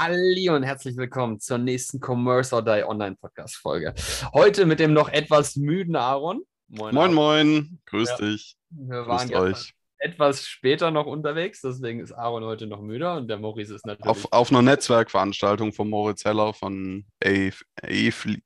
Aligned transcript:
Halli 0.00 0.48
und 0.48 0.62
herzlich 0.62 0.96
willkommen 0.96 1.40
zur 1.40 1.58
nächsten 1.58 1.98
Commerce 2.00 2.54
or 2.54 2.62
Die 2.62 2.84
Online 2.84 3.16
Podcast 3.16 3.56
Folge. 3.56 3.94
Heute 4.32 4.64
mit 4.64 4.78
dem 4.78 4.92
noch 4.92 5.08
etwas 5.08 5.56
müden 5.56 5.96
Aaron. 5.96 6.42
Moin, 6.68 6.94
moin. 6.94 7.14
moin. 7.14 7.80
Grüß 7.86 8.10
ja. 8.10 8.16
dich. 8.18 8.56
Wir 8.70 9.08
waren 9.08 9.34
euch. 9.34 9.74
etwas 9.98 10.46
später 10.46 10.92
noch 10.92 11.06
unterwegs, 11.06 11.62
deswegen 11.62 11.98
ist 11.98 12.12
Aaron 12.12 12.44
heute 12.44 12.68
noch 12.68 12.80
müder 12.80 13.16
und 13.16 13.26
der 13.26 13.38
Maurice 13.38 13.74
ist 13.74 13.86
natürlich. 13.86 14.08
Auf, 14.08 14.32
auf 14.32 14.52
einer 14.52 14.62
Netzwerkveranstaltung 14.62 15.72
von 15.72 15.90
Moritz 15.90 16.24
Heller 16.24 16.54
von 16.54 17.04
E-Fly 17.20 18.36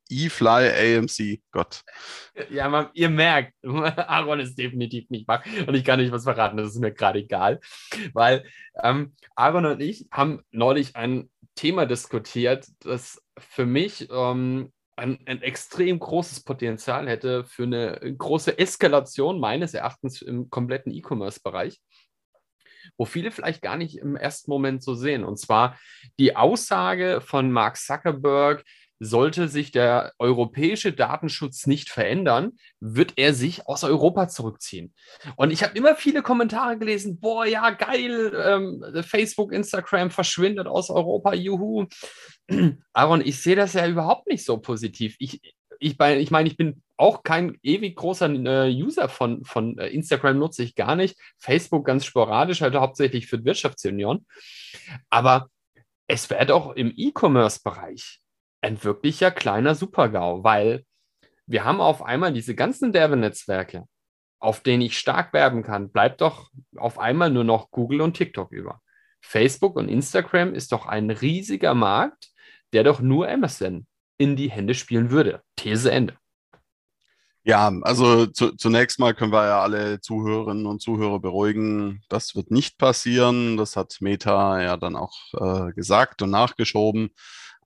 AMC. 0.97 1.43
Gott. 1.51 1.83
Ja, 2.49 2.71
man, 2.71 2.89
ihr 2.95 3.11
merkt, 3.11 3.53
Aaron 3.63 4.41
ist 4.41 4.57
definitiv 4.57 5.11
nicht 5.11 5.29
wach 5.29 5.45
und 5.67 5.75
ich 5.75 5.85
kann 5.85 6.01
nicht 6.01 6.13
was 6.13 6.25
verraten, 6.25 6.57
das 6.57 6.69
ist 6.69 6.81
mir 6.81 6.93
gerade 6.93 7.19
egal, 7.19 7.61
weil 8.15 8.43
ähm, 8.83 9.15
Aaron 9.35 9.67
und 9.67 9.83
ich 9.83 10.07
haben 10.11 10.41
neulich 10.51 10.97
ein 10.97 11.29
Thema 11.55 11.87
diskutiert, 11.87 12.67
das 12.81 13.23
für 13.39 13.67
mich 13.67 14.09
ähm, 14.11 14.73
ein, 14.97 15.19
ein, 15.27 15.43
extrem 15.43 15.99
großes 15.99 16.45
Potenzial 16.45 17.09
hätte 17.09 17.45
für 17.45 17.65
eine 17.65 17.99
große 18.17 18.59
Eskalation 18.59 19.41
meines 19.41 19.75
Erachtens 19.75 20.23
im 20.23 20.51
kompletten 20.51 20.93
E-Commerce-Bereich, 20.93 21.81
wo 22.97 23.05
viele 23.05 23.31
vielleicht 23.31 23.63
gar 23.63 23.77
nicht 23.77 23.99
im 23.99 24.17
ersten 24.17 24.51
Moment 24.51 24.83
so 24.83 24.95
sehen. 24.95 25.25
Und 25.25 25.39
zwar 25.39 25.79
die 26.19 26.37
Aussage 26.37 27.21
von 27.21 27.51
Mark 27.51 27.77
Zuckerberg, 27.77 28.65
sollte 29.05 29.49
sich 29.49 29.73
der 29.73 30.13
europäische 30.21 30.93
Datenschutz 30.93 31.67
nicht 31.67 31.91
verändern, 31.91 32.53
wird 32.79 33.15
er 33.17 33.35
sich 33.35 33.67
aus 33.67 33.83
Europa 33.83 34.29
zurückziehen. 34.29 34.95
Und 35.35 35.51
ich 35.51 35.65
habe 35.65 35.77
immer 35.77 35.97
viele 35.97 36.23
Kommentare 36.23 36.79
gelesen, 36.79 37.19
boah, 37.19 37.45
ja, 37.45 37.71
geil, 37.71 38.33
ähm, 38.47 39.03
Facebook, 39.03 39.53
Instagram 39.53 40.13
verschwindet 40.13 40.69
aus 40.69 40.89
Europa, 40.89 41.35
juhu. 41.35 41.87
Aaron, 42.93 43.23
ich 43.23 43.43
sehe 43.43 43.57
das 43.57 43.73
ja 43.73 43.89
überhaupt 43.89 44.29
nicht 44.29 44.45
so 44.45 44.59
positiv. 44.59 45.17
Ich, 45.19 45.41
ich, 45.81 45.99
ich 45.99 46.31
meine, 46.31 46.49
ich 46.49 46.57
bin 46.57 46.81
auch 46.97 47.25
kein 47.25 47.59
ewig 47.65 47.97
großer 47.97 48.31
äh, 48.31 48.73
User 48.73 49.09
von, 49.09 49.45
von 49.45 49.79
äh, 49.79 49.89
Instagram, 49.89 50.39
nutze 50.39 50.63
ich 50.63 50.77
gar 50.77 50.95
nicht. 50.95 51.19
Facebook 51.39 51.85
ganz 51.85 52.05
sporadisch, 52.05 52.61
halt 52.61 52.77
hauptsächlich 52.77 53.27
für 53.27 53.45
Wirtschaftsunion. 53.45 54.25
Aber 55.11 55.49
es 56.07 56.31
wäre 56.31 56.47
doch 56.47 56.77
im 56.77 56.93
E-Commerce-Bereich 56.97 58.22
ein 58.63 58.83
wirklicher 58.83 59.31
kleiner 59.31 59.75
Supergau, 59.75 60.43
weil 60.45 60.85
wir 61.47 61.65
haben 61.65 61.81
auf 61.81 62.03
einmal 62.03 62.33
diese 62.33 62.55
ganzen 62.55 62.95
Werbenetzwerke, 62.95 63.85
auf 64.39 64.61
denen 64.61 64.83
ich 64.83 64.99
stark 64.99 65.33
werben 65.33 65.63
kann, 65.63 65.91
bleibt 65.91 66.21
doch 66.21 66.51
auf 66.77 66.99
einmal 66.99 67.31
nur 67.31 67.45
noch 67.45 67.71
Google 67.71 68.01
und 68.01 68.15
TikTok 68.15 68.53
über. 68.53 68.81
Facebook 69.21 69.77
und 69.77 69.89
Instagram 69.89 70.55
ist 70.55 70.73
doch 70.73 70.87
ein 70.87 71.11
riesiger 71.11 71.75
Markt, 71.75 72.31
der 72.73 72.85
doch 72.85 73.01
nur 73.01 73.29
Amazon 73.29 73.87
in 74.19 74.37
die 74.37 74.51
Hände 74.51 74.75
spielen 74.75 75.11
würde. 75.11 75.43
These 75.57 75.91
Ende. 75.91 76.17
Ja, 77.45 77.73
also 77.83 78.27
zu, 78.27 78.53
zunächst 78.53 79.01
mal 79.01 79.15
können 79.15 79.33
wir 79.33 79.45
ja 79.47 79.63
alle 79.63 80.01
Zuhörerinnen 80.01 80.65
und 80.67 80.81
Zuhörer 80.81 81.19
beruhigen. 81.19 82.01
Das 82.09 82.37
wird 82.37 82.53
nicht 82.53 82.79
passieren. 82.79 83.57
Das 83.57 83.77
hat 83.77 83.97
Meta 84.01 84.63
ja 84.63 84.77
dann 84.77 84.95
auch 84.95 85.17
äh, 85.35 85.73
gesagt 85.73 86.23
und 86.23 86.31
nachgeschoben. 86.31 87.11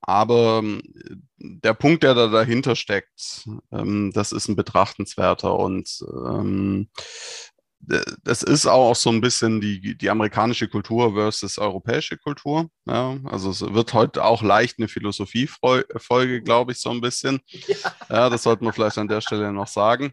Aber 0.06 0.60
ähm, 0.62 0.82
der 1.38 1.74
Punkt, 1.74 2.04
der 2.04 2.14
da 2.14 2.28
dahinter 2.28 2.76
steckt, 2.76 3.48
ähm, 3.72 4.12
das 4.14 4.32
ist 4.32 4.48
ein 4.48 4.56
betrachtenswerter 4.56 5.58
und 5.58 6.00
ähm, 6.26 6.88
das 8.24 8.42
ist 8.42 8.66
auch 8.66 8.96
so 8.96 9.10
ein 9.10 9.20
bisschen 9.20 9.60
die, 9.60 9.96
die 9.96 10.10
amerikanische 10.10 10.68
Kultur 10.68 11.14
versus 11.14 11.58
europäische 11.58 12.16
Kultur. 12.16 12.68
Ja, 12.86 13.16
also 13.24 13.50
es 13.50 13.60
wird 13.60 13.92
heute 13.94 14.24
auch 14.24 14.42
leicht 14.42 14.78
eine 14.78 14.88
Philosophiefolge, 14.88 16.42
glaube 16.42 16.72
ich, 16.72 16.78
so 16.78 16.90
ein 16.90 17.00
bisschen. 17.00 17.40
Ja. 17.48 17.76
ja, 18.08 18.30
das 18.30 18.44
sollte 18.44 18.64
man 18.64 18.72
vielleicht 18.72 18.98
an 18.98 19.08
der 19.08 19.20
Stelle 19.20 19.52
noch 19.52 19.68
sagen. 19.68 20.12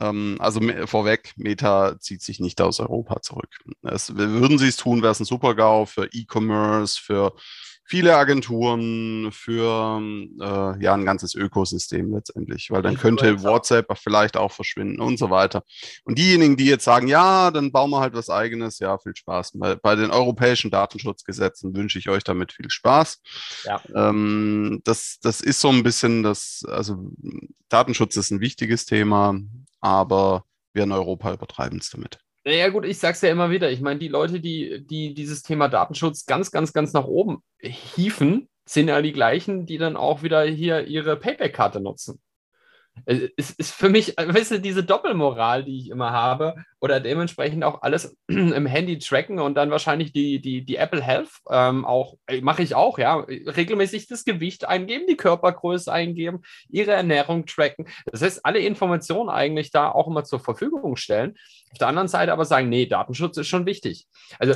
Ähm, 0.00 0.36
also 0.40 0.60
vorweg, 0.86 1.32
Meta 1.36 1.98
zieht 2.00 2.22
sich 2.22 2.40
nicht 2.40 2.60
aus 2.60 2.80
Europa 2.80 3.22
zurück. 3.22 3.54
Es, 3.82 4.16
würden 4.16 4.58
sie 4.58 4.68
es 4.68 4.76
tun, 4.76 5.02
wäre 5.02 5.12
es 5.12 5.20
ein 5.20 5.26
Super-GAU 5.26 5.86
für 5.86 6.08
E-Commerce, 6.12 7.00
für 7.00 7.34
viele 7.86 8.16
Agenturen 8.16 9.30
für 9.32 10.00
äh, 10.40 10.82
ja 10.82 10.94
ein 10.94 11.04
ganzes 11.04 11.34
Ökosystem 11.34 12.12
letztendlich, 12.12 12.70
weil 12.70 12.82
dann 12.82 12.96
könnte 12.96 13.42
WhatsApp 13.42 13.96
vielleicht 13.96 14.36
auch 14.36 14.52
verschwinden 14.52 15.00
und 15.00 15.18
so 15.18 15.30
weiter. 15.30 15.62
Und 16.04 16.18
diejenigen, 16.18 16.56
die 16.56 16.66
jetzt 16.66 16.84
sagen, 16.84 17.06
ja, 17.06 17.50
dann 17.50 17.70
bauen 17.70 17.90
wir 17.90 18.00
halt 18.00 18.14
was 18.14 18.28
eigenes, 18.28 18.80
ja, 18.80 18.98
viel 18.98 19.14
Spaß. 19.14 19.52
Bei, 19.54 19.76
bei 19.76 19.94
den 19.94 20.10
europäischen 20.10 20.70
Datenschutzgesetzen 20.70 21.74
wünsche 21.76 21.98
ich 21.98 22.08
euch 22.08 22.24
damit 22.24 22.52
viel 22.52 22.70
Spaß. 22.70 23.22
Ja. 23.64 23.80
Ähm, 23.94 24.80
das, 24.84 25.18
das 25.22 25.40
ist 25.40 25.60
so 25.60 25.68
ein 25.68 25.84
bisschen 25.84 26.24
das, 26.24 26.64
also 26.68 27.10
Datenschutz 27.68 28.16
ist 28.16 28.32
ein 28.32 28.40
wichtiges 28.40 28.86
Thema, 28.86 29.38
aber 29.80 30.44
wir 30.72 30.82
in 30.84 30.92
Europa 30.92 31.32
übertreiben 31.32 31.78
es 31.78 31.90
damit. 31.90 32.18
Naja, 32.46 32.68
gut, 32.68 32.84
ich 32.84 32.98
sag's 33.00 33.22
ja 33.22 33.30
immer 33.30 33.50
wieder. 33.50 33.72
Ich 33.72 33.80
meine, 33.80 33.98
die 33.98 34.06
Leute, 34.06 34.38
die, 34.38 34.86
die 34.86 35.14
dieses 35.14 35.42
Thema 35.42 35.66
Datenschutz 35.66 36.26
ganz, 36.26 36.52
ganz, 36.52 36.72
ganz 36.72 36.92
nach 36.92 37.06
oben 37.06 37.42
hieven, 37.60 38.48
sind 38.64 38.86
ja 38.86 39.02
die 39.02 39.12
gleichen, 39.12 39.66
die 39.66 39.78
dann 39.78 39.96
auch 39.96 40.22
wieder 40.22 40.44
hier 40.44 40.86
ihre 40.86 41.16
Payback-Karte 41.16 41.80
nutzen. 41.80 42.20
Es 43.04 43.50
ist 43.50 43.72
für 43.72 43.88
mich, 43.88 44.18
äh, 44.18 44.32
weißt 44.32 44.52
du, 44.52 44.60
diese 44.60 44.82
Doppelmoral, 44.82 45.64
die 45.64 45.78
ich 45.78 45.90
immer 45.90 46.12
habe, 46.12 46.54
oder 46.80 46.98
dementsprechend 47.00 47.62
auch 47.64 47.82
alles 47.82 48.16
im 48.28 48.66
Handy 48.66 48.98
tracken 48.98 49.38
und 49.38 49.54
dann 49.54 49.70
wahrscheinlich 49.70 50.12
die, 50.12 50.40
die, 50.40 50.64
die 50.64 50.76
Apple 50.76 51.02
Health 51.02 51.28
ähm, 51.50 51.84
auch, 51.84 52.16
äh, 52.26 52.40
mache 52.40 52.62
ich 52.62 52.74
auch, 52.74 52.98
ja, 52.98 53.16
regelmäßig 53.16 54.08
das 54.08 54.24
Gewicht 54.24 54.66
eingeben, 54.66 55.06
die 55.08 55.16
Körpergröße 55.16 55.92
eingeben, 55.92 56.42
ihre 56.68 56.92
Ernährung 56.92 57.46
tracken. 57.46 57.86
Das 58.06 58.22
heißt, 58.22 58.44
alle 58.44 58.60
Informationen 58.60 59.28
eigentlich 59.28 59.70
da 59.70 59.90
auch 59.90 60.06
immer 60.06 60.24
zur 60.24 60.40
Verfügung 60.40 60.96
stellen. 60.96 61.36
Auf 61.72 61.78
der 61.78 61.88
anderen 61.88 62.08
Seite 62.08 62.32
aber 62.32 62.44
sagen, 62.44 62.68
nee, 62.68 62.86
Datenschutz 62.86 63.36
ist 63.36 63.48
schon 63.48 63.66
wichtig. 63.66 64.06
Also 64.38 64.54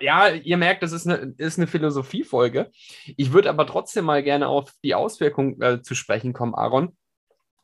ja, 0.00 0.28
ihr 0.28 0.56
merkt, 0.56 0.82
das 0.82 0.92
ist 0.92 1.06
eine, 1.06 1.34
ist 1.38 1.58
eine 1.58 1.66
Philosophiefolge. 1.66 2.70
Ich 3.16 3.32
würde 3.32 3.50
aber 3.50 3.66
trotzdem 3.66 4.04
mal 4.04 4.22
gerne 4.22 4.48
auf 4.48 4.72
die 4.82 4.94
Auswirkungen 4.94 5.60
äh, 5.62 5.82
zu 5.82 5.94
sprechen 5.94 6.32
kommen, 6.32 6.54
Aaron. 6.54 6.96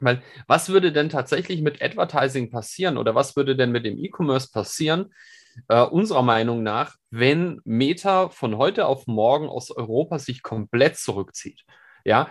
Weil 0.01 0.23
was 0.47 0.69
würde 0.69 0.93
denn 0.93 1.09
tatsächlich 1.09 1.63
mit 1.63 1.81
Advertising 1.81 2.51
passieren 2.51 2.99
oder 2.99 3.15
was 3.15 3.37
würde 3.37 3.57
denn 3.57 3.71
mit 3.71 3.87
dem 3.87 3.99
E-Commerce 3.99 4.51
passieren, 4.53 5.15
äh, 5.69 5.83
unserer 5.83 6.23
Meinung 6.23 6.63
nach, 6.63 6.97
wenn 7.11 7.61
Meta 7.65 8.29
von 8.29 8.57
heute 8.57 8.87
auf 8.87 9.07
morgen 9.07 9.49
aus 9.49 9.71
Europa 9.71 10.19
sich 10.19 10.43
komplett 10.43 10.97
zurückzieht? 10.97 11.63
Ja, 12.05 12.29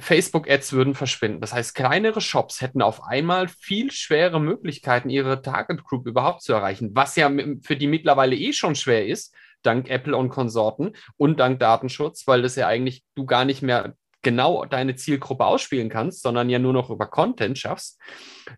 Facebook-Ads 0.00 0.72
würden 0.72 0.94
verschwinden. 0.94 1.40
Das 1.40 1.52
heißt, 1.52 1.74
kleinere 1.74 2.20
Shops 2.20 2.60
hätten 2.60 2.82
auf 2.82 3.04
einmal 3.04 3.48
viel 3.48 3.90
schwere 3.90 4.40
Möglichkeiten, 4.40 5.10
ihre 5.10 5.42
Target 5.42 5.84
Group 5.84 6.06
überhaupt 6.06 6.42
zu 6.42 6.52
erreichen, 6.52 6.90
was 6.94 7.16
ja 7.16 7.30
für 7.62 7.76
die 7.76 7.86
mittlerweile 7.86 8.36
eh 8.36 8.52
schon 8.52 8.74
schwer 8.74 9.06
ist, 9.06 9.34
dank 9.62 9.88
Apple 9.88 10.16
und 10.16 10.28
Konsorten 10.30 10.92
und 11.16 11.40
dank 11.40 11.60
Datenschutz, 11.60 12.26
weil 12.26 12.42
das 12.42 12.56
ja 12.56 12.66
eigentlich 12.66 13.04
du 13.14 13.26
gar 13.26 13.44
nicht 13.44 13.62
mehr 13.62 13.94
genau 14.22 14.64
deine 14.64 14.96
Zielgruppe 14.96 15.44
ausspielen 15.44 15.88
kannst, 15.88 16.22
sondern 16.22 16.50
ja 16.50 16.58
nur 16.58 16.72
noch 16.72 16.90
über 16.90 17.06
Content 17.06 17.56
schaffst. 17.56 18.00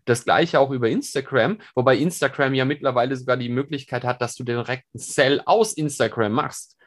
Das 0.05 0.25
gleiche 0.25 0.59
auch 0.59 0.71
über 0.71 0.89
Instagram, 0.89 1.59
wobei 1.75 1.97
Instagram 1.97 2.53
ja 2.53 2.65
mittlerweile 2.65 3.15
sogar 3.15 3.37
die 3.37 3.49
Möglichkeit 3.49 4.03
hat, 4.03 4.21
dass 4.21 4.35
du 4.35 4.43
den 4.43 4.57
direkten 4.57 4.97
Sell 4.97 5.41
aus 5.45 5.73
Instagram 5.73 6.31
machst. 6.31 6.77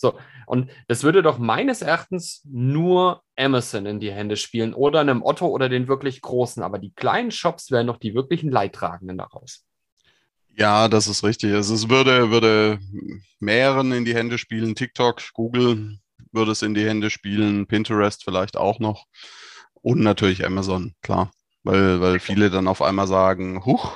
So, 0.00 0.18
und 0.46 0.70
das 0.88 1.02
würde 1.02 1.22
doch 1.22 1.36
meines 1.36 1.82
Erachtens 1.82 2.40
nur 2.50 3.22
Amazon 3.36 3.84
in 3.84 4.00
die 4.00 4.10
Hände 4.10 4.36
spielen 4.36 4.72
oder 4.72 5.00
einem 5.00 5.22
Otto 5.22 5.46
oder 5.46 5.68
den 5.68 5.88
wirklich 5.88 6.22
großen. 6.22 6.62
Aber 6.62 6.78
die 6.78 6.94
kleinen 6.94 7.30
Shops 7.30 7.70
wären 7.70 7.86
doch 7.86 7.98
die 7.98 8.14
wirklichen 8.14 8.50
Leidtragenden 8.50 9.18
daraus. 9.18 9.66
Ja, 10.56 10.88
das 10.88 11.06
ist 11.06 11.22
richtig. 11.22 11.52
Also 11.52 11.74
es 11.74 11.90
würde, 11.90 12.30
würde 12.30 12.78
mehreren 13.40 13.92
in 13.92 14.06
die 14.06 14.14
Hände 14.14 14.38
spielen. 14.38 14.74
TikTok, 14.74 15.20
Google 15.34 15.98
würde 16.32 16.52
es 16.52 16.62
in 16.62 16.72
die 16.72 16.86
Hände 16.86 17.10
spielen, 17.10 17.66
Pinterest 17.66 18.24
vielleicht 18.24 18.56
auch 18.56 18.78
noch. 18.78 19.04
Und 19.74 20.00
natürlich 20.00 20.46
Amazon, 20.46 20.94
klar. 21.02 21.30
Weil, 21.62 22.00
weil 22.00 22.20
viele 22.20 22.48
dann 22.48 22.68
auf 22.68 22.80
einmal 22.80 23.06
sagen, 23.06 23.66
huch, 23.66 23.94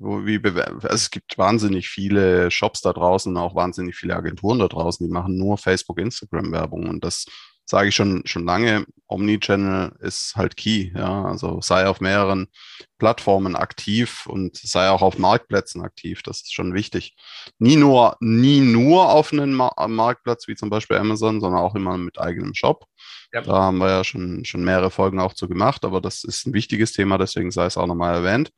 wie 0.00 0.40
also 0.44 0.88
es 0.88 1.10
gibt 1.10 1.38
wahnsinnig 1.38 1.88
viele 1.88 2.50
Shops 2.50 2.80
da 2.80 2.92
draußen, 2.92 3.36
auch 3.36 3.54
wahnsinnig 3.54 3.96
viele 3.96 4.16
Agenturen 4.16 4.58
da 4.58 4.68
draußen, 4.68 5.06
die 5.06 5.12
machen 5.12 5.36
nur 5.36 5.58
Facebook, 5.58 5.98
Instagram 5.98 6.52
Werbung 6.52 6.88
und 6.88 7.04
das 7.04 7.26
sage 7.68 7.90
ich 7.90 7.94
schon, 7.94 8.22
schon 8.24 8.46
lange, 8.46 8.86
Omnichannel 9.08 9.92
ist 10.00 10.36
halt 10.36 10.56
key. 10.56 10.90
Ja, 10.94 11.24
also 11.24 11.60
sei 11.60 11.86
auf 11.86 12.00
mehreren 12.00 12.48
Plattformen 12.96 13.56
aktiv 13.56 14.26
und 14.26 14.56
sei 14.56 14.88
auch 14.88 15.02
auf 15.02 15.18
Marktplätzen 15.18 15.82
aktiv. 15.82 16.22
Das 16.22 16.40
ist 16.40 16.54
schon 16.54 16.72
wichtig. 16.72 17.14
Nie 17.58 17.76
nur, 17.76 18.16
nie 18.20 18.60
nur 18.60 19.10
auf 19.10 19.32
einem 19.32 19.54
Marktplatz 19.54 20.48
wie 20.48 20.54
zum 20.54 20.70
Beispiel 20.70 20.96
Amazon, 20.96 21.42
sondern 21.42 21.60
auch 21.60 21.74
immer 21.74 21.98
mit 21.98 22.18
eigenem 22.18 22.54
Shop. 22.54 22.86
Ja. 23.34 23.42
Da 23.42 23.52
haben 23.52 23.78
wir 23.78 23.90
ja 23.90 24.04
schon, 24.04 24.46
schon 24.46 24.64
mehrere 24.64 24.90
Folgen 24.90 25.20
auch 25.20 25.34
zu 25.34 25.46
gemacht, 25.46 25.84
aber 25.84 26.00
das 26.00 26.24
ist 26.24 26.46
ein 26.46 26.54
wichtiges 26.54 26.92
Thema, 26.92 27.18
deswegen 27.18 27.50
sei 27.50 27.66
es 27.66 27.76
auch 27.76 27.86
nochmal 27.86 28.14
erwähnt. 28.14 28.50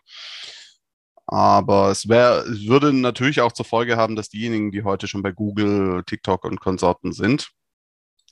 Aber 1.32 1.92
es, 1.92 2.08
wär, 2.08 2.44
es 2.44 2.66
würde 2.66 2.92
natürlich 2.92 3.40
auch 3.40 3.52
zur 3.52 3.64
Folge 3.64 3.96
haben, 3.96 4.16
dass 4.16 4.30
diejenigen, 4.30 4.72
die 4.72 4.82
heute 4.82 5.06
schon 5.06 5.22
bei 5.22 5.30
Google, 5.30 6.02
TikTok 6.04 6.44
und 6.44 6.58
Konsorten 6.58 7.12
sind, 7.12 7.50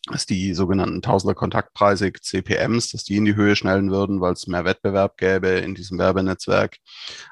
dass 0.09 0.27
die 0.27 0.53
sogenannten 0.53 1.01
Tausender 1.01 1.37
Kontaktpreise, 1.37 2.13
CPMs, 2.13 2.91
dass 2.91 3.05
die 3.05 3.19
in 3.19 3.25
die 3.25 3.37
Höhe 3.37 3.55
schnellen 3.55 3.93
würden, 3.93 4.21
weil 4.21 4.33
es 4.33 4.49
mehr 4.49 4.65
Wettbewerb 4.65 5.17
gäbe 5.17 5.47
in 5.47 5.77
diesem 5.77 5.97
Werbenetzwerk. 5.97 6.79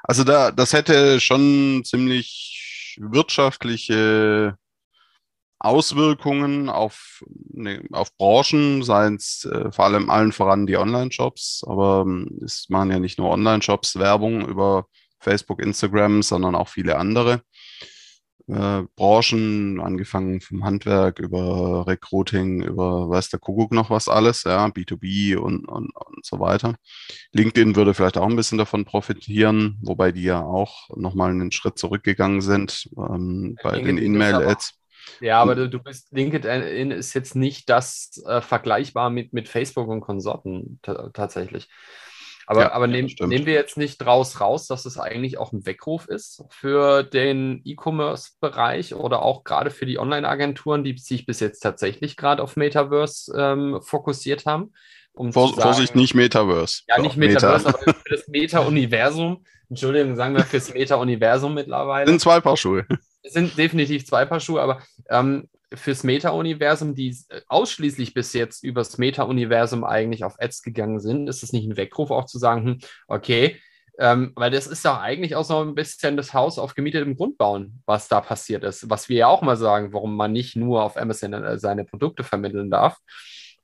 Also 0.03 0.23
da, 0.23 0.51
das 0.51 0.71
hätte 0.71 1.19
schon 1.19 1.81
ziemlich 1.83 2.95
wirtschaftliche 3.01 4.57
Auswirkungen 5.59 6.69
auf, 6.69 7.25
ne, 7.51 7.83
auf 7.91 8.15
Branchen, 8.15 8.83
seien 8.83 9.15
es 9.15 9.43
äh, 9.43 9.69
vor 9.73 9.83
allem 9.83 10.09
allen 10.09 10.31
voran 10.31 10.65
die 10.65 10.77
Online-Shops, 10.77 11.65
aber 11.67 12.05
ähm, 12.07 12.39
es 12.41 12.69
machen 12.69 12.91
ja 12.91 12.99
nicht 12.99 13.19
nur 13.19 13.31
Online-Shops 13.31 13.97
Werbung 13.97 14.47
über 14.47 14.87
Facebook, 15.19 15.61
Instagram, 15.61 16.21
sondern 16.21 16.55
auch 16.55 16.69
viele 16.69 16.97
andere 16.97 17.41
äh, 18.47 18.83
Branchen, 18.95 19.81
angefangen 19.81 20.41
vom 20.41 20.63
Handwerk 20.63 21.19
über 21.19 21.85
Recruiting, 21.85 22.63
über 22.63 23.09
weiß 23.09 23.29
der 23.29 23.39
Kuckuck 23.39 23.73
noch 23.73 23.89
was 23.89 24.07
alles, 24.07 24.43
ja, 24.43 24.65
B2B 24.65 25.35
und, 25.35 25.67
und, 25.67 25.91
und 25.93 26.25
so 26.25 26.39
weiter. 26.39 26.75
LinkedIn 27.33 27.75
würde 27.75 27.93
vielleicht 27.93 28.17
auch 28.17 28.27
ein 28.27 28.35
bisschen 28.35 28.57
davon 28.57 28.85
profitieren, 28.85 29.77
wobei 29.81 30.11
die 30.11 30.23
ja 30.23 30.41
auch 30.41 30.89
nochmal 30.95 31.31
einen 31.31 31.51
Schritt 31.51 31.77
zurückgegangen 31.77 32.41
sind 32.41 32.89
ähm, 32.97 33.57
bei 33.61 33.71
LinkedIn 33.75 33.95
den 33.97 34.15
E-Mail-Ads. 34.15 34.73
Ja, 35.21 35.41
aber 35.41 35.55
du, 35.55 35.69
du 35.69 35.79
bist, 35.79 36.11
LinkedIn 36.11 36.91
ist 36.91 37.13
jetzt 37.13 37.35
nicht 37.35 37.69
das 37.69 38.21
äh, 38.25 38.41
vergleichbar 38.41 39.09
mit, 39.09 39.33
mit 39.33 39.47
Facebook 39.47 39.87
und 39.87 40.01
Konsorten 40.01 40.79
tatsächlich. 41.13 41.69
Aber, 42.49 42.61
ja, 42.61 42.71
aber 42.71 42.87
nehm, 42.87 43.07
nehmen 43.25 43.45
wir 43.45 43.53
jetzt 43.53 43.75
nicht 43.75 43.97
draus 43.97 44.39
raus, 44.39 44.67
dass 44.67 44.85
es 44.85 44.97
eigentlich 44.97 45.37
auch 45.37 45.51
ein 45.51 45.65
Weckruf 45.65 46.07
ist 46.07 46.45
für 46.49 47.03
den 47.03 47.61
E-Commerce-Bereich 47.65 48.95
oder 48.95 49.21
auch 49.21 49.43
gerade 49.43 49.69
für 49.69 49.85
die 49.85 49.99
Online-Agenturen, 49.99 50.85
die 50.85 50.97
sich 50.97 51.25
bis 51.25 51.41
jetzt 51.41 51.59
tatsächlich 51.59 52.15
gerade 52.15 52.41
auf 52.41 52.55
Metaverse 52.55 53.33
ähm, 53.37 53.81
fokussiert 53.81 54.45
haben. 54.45 54.71
Um 55.11 55.33
Vor, 55.33 55.49
sagen, 55.49 55.61
Vorsicht, 55.61 55.95
nicht 55.95 56.15
Metaverse. 56.15 56.83
Ja, 56.87 57.01
nicht 57.01 57.17
Metaverse, 57.17 57.65
Meta. 57.67 57.79
aber 57.81 57.93
für 57.93 58.15
das 58.15 58.27
Meta-Universum. 58.29 59.43
Entschuldigung, 59.69 60.15
sagen 60.15 60.33
wir 60.33 60.45
fürs 60.45 60.73
Meta-Universum 60.73 61.53
mittlerweile. 61.53 62.07
Sind 62.07 62.21
zwei 62.21 62.39
Paar 62.39 62.55
Schuhe. 62.55 62.85
Es 63.23 63.33
sind 63.33 63.57
definitiv 63.57 64.05
zwei 64.07 64.23
Paar 64.23 64.39
Schuhe, 64.39 64.61
aber 64.61 64.81
ähm, 65.09 65.49
fürs 65.73 66.03
Meta-Universum, 66.03 66.95
die 66.95 67.15
äh, 67.29 67.41
ausschließlich 67.47 68.13
bis 68.13 68.33
jetzt 68.33 68.63
übers 68.63 68.97
Meta-Universum 68.97 69.83
eigentlich 69.83 70.23
auf 70.23 70.39
Ads 70.39 70.63
gegangen 70.63 70.99
sind, 70.99 71.27
ist 71.27 71.43
es 71.43 71.53
nicht 71.53 71.67
ein 71.67 71.77
Weckruf, 71.77 72.11
auch 72.11 72.25
zu 72.25 72.39
sagen, 72.39 72.65
hm, 72.65 72.79
okay, 73.07 73.59
ähm, 73.99 74.31
weil 74.35 74.51
das 74.51 74.67
ist 74.67 74.85
doch 74.85 74.99
eigentlich 74.99 75.35
auch 75.35 75.43
so 75.43 75.59
ein 75.59 75.73
bisschen 75.73 76.17
das 76.17 76.33
Haus 76.33 76.59
auf 76.59 76.75
gemietetem 76.75 77.15
Grund 77.15 77.37
bauen, 77.37 77.81
was 77.85 78.07
da 78.07 78.21
passiert 78.21 78.63
ist. 78.63 78.89
Was 78.89 79.09
wir 79.09 79.17
ja 79.17 79.27
auch 79.27 79.41
mal 79.41 79.57
sagen, 79.57 79.91
warum 79.91 80.15
man 80.15 80.31
nicht 80.31 80.55
nur 80.55 80.83
auf 80.83 80.97
Amazon 80.97 81.33
äh, 81.33 81.57
seine 81.57 81.83
Produkte 81.83 82.23
vermitteln 82.23 82.69
darf, 82.69 82.97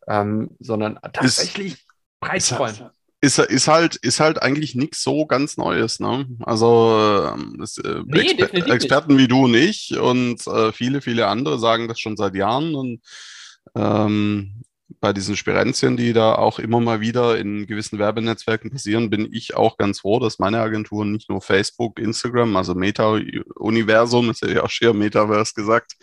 ähm, 0.08 0.56
sondern 0.60 1.00
tatsächlich 1.14 1.86
ist, 2.34 2.48
streuen 2.48 2.90
ist, 3.24 3.40
ist 3.40 3.70
halt, 3.70 3.96
ist 3.96 4.20
halt 4.20 4.42
eigentlich 4.42 4.76
nichts 4.76 5.02
so 5.02 5.26
ganz 5.26 5.56
Neues. 5.56 6.02
Ne? 6.02 6.28
Also 6.42 7.34
das, 7.58 7.78
ähm, 7.78 8.06
äh, 8.14 8.22
nee, 8.22 8.32
Exper 8.32 8.74
Experten 8.74 9.18
wie 9.18 9.30
du 9.30 9.46
und 9.46 9.54
ich 9.54 9.98
und 9.98 10.46
äh, 10.46 10.74
viele, 10.74 11.02
viele 11.02 11.28
andere 11.28 11.58
sagen 11.58 11.88
das 11.88 12.02
schon 12.02 12.18
seit 12.18 12.36
Jahren 12.36 12.76
und 12.76 13.02
ähm, 13.76 14.64
bei 15.00 15.14
diesen 15.14 15.36
Spirenzien, 15.36 15.98
die 15.98 16.14
da 16.14 16.36
auch 16.36 16.60
immer 16.60 16.80
mal 16.80 17.02
wieder 17.02 17.38
in 17.38 17.68
gewissen 17.68 18.00
Werbenetzwerken 18.00 18.72
passieren, 18.72 19.10
bin 19.10 19.30
ich 19.32 19.56
auch 19.56 19.78
ganz 19.78 20.02
froh, 20.02 20.20
dass 20.20 20.40
meine 20.40 20.60
Agentur 20.60 21.06
nicht 21.06 21.30
nur 21.30 21.42
Facebook, 21.42 22.00
Instagram, 22.00 22.56
also 22.56 22.76
Meta-Universum, 22.76 24.30
ist 24.30 24.42
ja 24.44 24.64
auch 24.64 24.70
schier 24.70 24.94
Metaverse 24.94 25.54
gesagt, 25.54 25.94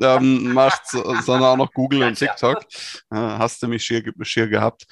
ähm, 0.00 0.52
macht, 0.54 0.86
sondern 0.88 1.44
auch 1.44 1.56
noch 1.56 1.72
Google 1.72 2.02
und 2.02 2.18
TikTok. 2.18 2.62
Äh, 3.10 3.16
hast 3.16 3.62
du 3.62 3.68
mich 3.68 3.82
schier, 3.82 4.02
schier 4.22 4.48
gehabt, 4.48 4.86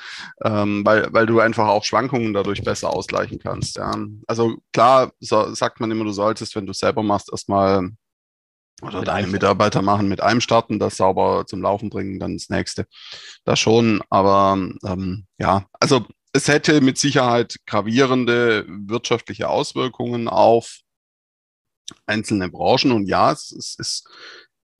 ähm, 0.44 0.84
weil, 0.84 1.12
weil 1.12 1.26
du 1.26 1.40
einfach 1.40 1.68
auch 1.68 1.84
Schwankungen 1.84 2.32
dadurch 2.32 2.62
besser 2.62 2.92
ausgleichen 2.94 3.38
kannst. 3.38 3.76
Ja. 3.76 3.92
Also 4.26 4.56
klar 4.72 5.12
so, 5.20 5.54
sagt 5.54 5.80
man 5.80 5.90
immer, 5.90 6.04
du 6.04 6.12
solltest, 6.12 6.54
wenn 6.56 6.66
du 6.66 6.72
selber 6.72 7.02
machst, 7.02 7.30
erstmal 7.30 7.90
oder 8.82 9.02
deine 9.02 9.26
Mitarbeiter 9.26 9.82
machen 9.82 10.08
mit 10.08 10.20
einem 10.20 10.40
starten, 10.40 10.78
das 10.78 10.96
sauber 10.96 11.44
zum 11.46 11.62
Laufen 11.62 11.90
bringen, 11.90 12.18
dann 12.18 12.34
das 12.34 12.48
nächste. 12.48 12.86
Das 13.44 13.58
schon, 13.58 14.02
aber 14.10 14.56
ähm, 14.84 15.26
ja, 15.38 15.66
also 15.80 16.06
es 16.32 16.48
hätte 16.48 16.80
mit 16.80 16.98
Sicherheit 16.98 17.56
gravierende 17.66 18.64
wirtschaftliche 18.68 19.48
Auswirkungen 19.48 20.28
auf 20.28 20.80
einzelne 22.06 22.48
Branchen 22.48 22.92
und 22.92 23.08
ja, 23.08 23.32
es, 23.32 23.50
es, 23.50 23.76
es 23.78 24.04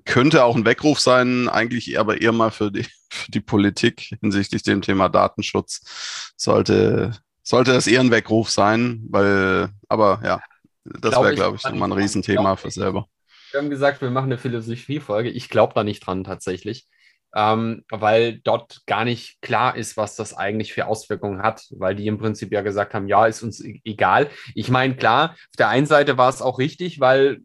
könnte 0.05 0.45
auch 0.45 0.57
ein 0.57 0.65
Weckruf 0.65 1.01
sein, 1.01 1.49
eigentlich 1.49 1.99
aber 1.99 2.21
eher 2.21 2.33
mal 2.33 2.51
für 2.51 2.71
die, 2.71 2.87
für 3.11 3.31
die 3.31 3.41
Politik 3.41 4.17
hinsichtlich 4.21 4.63
dem 4.63 4.83
Thema 4.83 5.09
Datenschutz 5.09 6.33
sollte, 6.37 7.13
sollte 7.43 7.73
das 7.73 7.87
eher 7.87 8.01
ein 8.01 8.11
Weckruf 8.11 8.51
sein, 8.51 9.05
weil, 9.09 9.71
aber 9.89 10.21
ja, 10.25 10.41
das 10.85 11.15
wäre, 11.15 11.35
glaube 11.35 11.57
ich, 11.57 11.65
nochmal 11.65 11.91
ein 11.91 11.99
Riesenthema 11.99 12.57
für 12.57 12.71
selber. 12.71 13.09
Wir 13.51 13.61
haben 13.61 13.71
gesagt, 13.71 14.01
wir 14.03 14.11
machen 14.11 14.27
eine 14.27 14.39
Philosophie-Folge. 14.39 15.31
Ich 15.31 15.49
glaube 15.49 15.75
da 15.75 15.85
nicht 15.85 16.01
dran 16.01 16.25
tatsächlich, 16.25 16.87
ähm, 17.35 17.85
weil 17.91 18.41
dort 18.41 18.83
gar 18.87 19.05
nicht 19.05 19.41
klar 19.41 19.77
ist, 19.77 19.97
was 19.97 20.17
das 20.17 20.37
eigentlich 20.37 20.73
für 20.73 20.87
Auswirkungen 20.87 21.43
hat, 21.43 21.67
weil 21.71 21.95
die 21.95 22.07
im 22.07 22.19
Prinzip 22.19 22.53
ja 22.53 22.63
gesagt 22.63 22.95
haben, 22.95 23.09
ja, 23.09 23.27
ist 23.27 23.43
uns 23.43 23.65
e-, 23.65 23.81
egal. 23.85 24.29
Ich 24.55 24.71
meine, 24.71 24.97
klar, 24.97 25.31
auf 25.33 25.57
der 25.59 25.69
einen 25.69 25.87
Seite 25.87 26.19
war 26.19 26.29
es 26.29 26.43
auch 26.43 26.59
richtig, 26.59 27.01
weil 27.01 27.41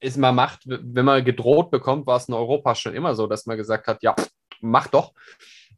es 0.00 0.16
mal 0.16 0.32
macht, 0.32 0.62
wenn 0.66 1.04
man 1.04 1.24
gedroht 1.24 1.70
bekommt, 1.70 2.06
war 2.06 2.18
es 2.18 2.28
in 2.28 2.34
Europa 2.34 2.74
schon 2.74 2.94
immer 2.94 3.14
so, 3.14 3.26
dass 3.26 3.46
man 3.46 3.56
gesagt 3.56 3.86
hat, 3.86 4.02
ja, 4.02 4.14
mach 4.60 4.88
doch, 4.88 5.12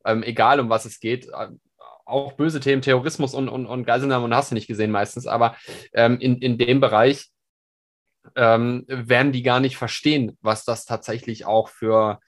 ähm, 0.04 0.22
egal 0.22 0.60
um 0.60 0.70
was 0.70 0.84
es 0.84 1.00
geht 1.00 1.28
ähm, 1.38 1.60
auch 2.08 2.32
böse 2.32 2.60
Themen, 2.60 2.82
Terrorismus 2.82 3.34
und, 3.34 3.48
und, 3.48 3.66
und 3.66 3.84
Geiselnahme 3.84 4.24
und 4.24 4.34
hast 4.34 4.50
du 4.50 4.54
nicht 4.54 4.66
gesehen 4.66 4.90
meistens, 4.90 5.26
aber 5.26 5.56
ähm, 5.92 6.18
in, 6.18 6.38
in 6.38 6.56
dem 6.56 6.80
Bereich 6.80 7.28
ähm, 8.36 8.84
werden 8.88 9.32
die 9.32 9.42
gar 9.42 9.60
nicht 9.60 9.76
verstehen, 9.76 10.36
was 10.40 10.64
das 10.64 10.84
tatsächlich 10.84 11.46
auch 11.46 11.68
für 11.68 12.20